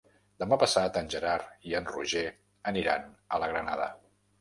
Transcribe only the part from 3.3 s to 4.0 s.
a la Granada.